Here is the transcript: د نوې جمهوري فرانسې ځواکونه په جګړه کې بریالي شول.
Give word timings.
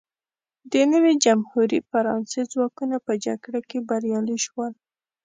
د 0.71 0.73
نوې 0.93 1.13
جمهوري 1.23 1.79
فرانسې 1.89 2.41
ځواکونه 2.51 2.95
په 3.05 3.13
جګړه 3.25 3.59
کې 3.69 3.79
بریالي 3.89 4.37
شول. 4.45 4.73